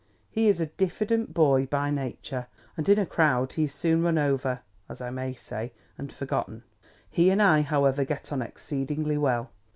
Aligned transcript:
He 0.31 0.47
is 0.47 0.59
a 0.59 0.65
diffident 0.65 1.31
boy 1.31 1.67
by 1.67 1.91
nature; 1.91 2.47
and 2.75 2.89
in 2.89 2.97
a 2.97 3.05
crowd 3.05 3.53
he 3.53 3.65
is 3.65 3.73
soon 3.75 4.01
run 4.01 4.17
over, 4.17 4.61
as 4.89 4.99
I 4.99 5.11
may 5.11 5.35
say, 5.35 5.73
and 5.95 6.11
forgotten. 6.11 6.63
He 7.07 7.29
and 7.29 7.39
I, 7.39 7.61
however, 7.61 8.03
get 8.03 8.31
on 8.33 8.41
exceedingly 8.41 9.19
well. 9.19 9.51